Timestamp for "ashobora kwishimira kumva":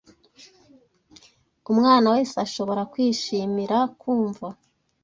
2.45-4.47